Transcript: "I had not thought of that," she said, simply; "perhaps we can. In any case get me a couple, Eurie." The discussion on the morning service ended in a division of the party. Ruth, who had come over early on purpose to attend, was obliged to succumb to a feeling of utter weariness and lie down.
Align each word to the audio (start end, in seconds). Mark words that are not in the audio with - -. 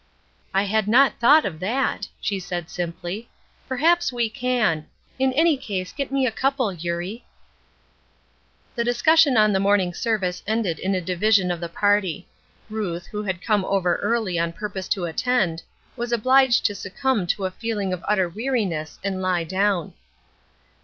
"I 0.51 0.63
had 0.63 0.87
not 0.87 1.19
thought 1.19 1.45
of 1.45 1.59
that," 1.59 2.07
she 2.19 2.39
said, 2.39 2.71
simply; 2.71 3.29
"perhaps 3.67 4.11
we 4.11 4.31
can. 4.31 4.87
In 5.19 5.31
any 5.33 5.55
case 5.57 5.93
get 5.93 6.11
me 6.11 6.25
a 6.25 6.31
couple, 6.31 6.73
Eurie." 6.73 7.23
The 8.73 8.83
discussion 8.83 9.37
on 9.37 9.53
the 9.53 9.59
morning 9.59 9.93
service 9.93 10.41
ended 10.47 10.79
in 10.79 10.95
a 10.95 11.01
division 11.01 11.51
of 11.51 11.59
the 11.59 11.69
party. 11.69 12.27
Ruth, 12.67 13.05
who 13.05 13.21
had 13.21 13.43
come 13.45 13.63
over 13.63 13.97
early 13.97 14.39
on 14.39 14.53
purpose 14.53 14.87
to 14.87 15.05
attend, 15.05 15.61
was 15.95 16.11
obliged 16.11 16.65
to 16.65 16.73
succumb 16.73 17.27
to 17.27 17.45
a 17.45 17.51
feeling 17.51 17.93
of 17.93 18.03
utter 18.07 18.27
weariness 18.27 18.97
and 19.03 19.21
lie 19.21 19.43
down. 19.43 19.93